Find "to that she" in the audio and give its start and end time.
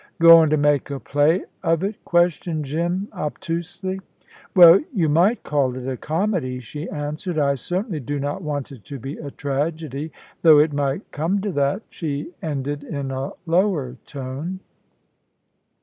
11.41-12.31